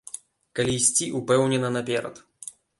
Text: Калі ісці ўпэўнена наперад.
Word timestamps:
Калі 0.59 0.71
ісці 0.79 1.11
ўпэўнена 1.21 1.73
наперад. 1.79 2.15